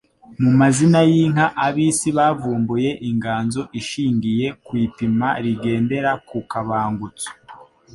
Mu 0.41 0.51
mazina 0.59 0.99
y'inka 1.09 1.45
abisi 1.67 2.09
bavumbuye 2.17 2.89
inganzo 3.09 3.61
ishingiye 3.79 4.45
ku 4.65 4.71
ipima 4.85 5.27
rigendera 5.43 6.11
ku 6.27 6.37
kabangutso. 6.51 7.29